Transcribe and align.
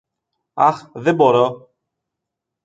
Αχ, 0.53 0.91
δεν 0.93 1.15
μπορώ! 1.15 1.71